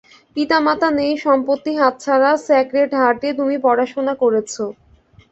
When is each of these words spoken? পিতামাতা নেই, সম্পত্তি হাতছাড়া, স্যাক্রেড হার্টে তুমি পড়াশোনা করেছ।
পিতামাতা 0.35 0.87
নেই, 0.99 1.13
সম্পত্তি 1.25 1.71
হাতছাড়া, 1.79 2.31
স্যাক্রেড 2.45 2.91
হার্টে 2.99 3.29
তুমি 3.39 3.55
পড়াশোনা 3.65 4.13
করেছ। 4.21 4.53